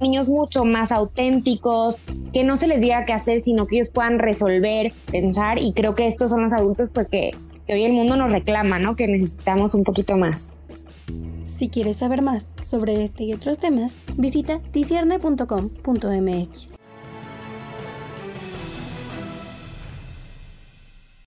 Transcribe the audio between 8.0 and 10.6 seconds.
nos reclama, ¿no? Que necesitamos un poquito más.